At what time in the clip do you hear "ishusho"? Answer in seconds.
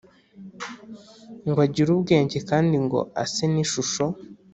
3.63-4.05